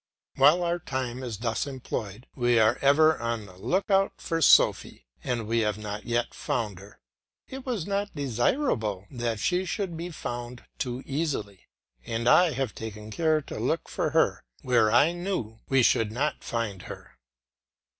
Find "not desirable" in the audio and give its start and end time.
7.85-9.05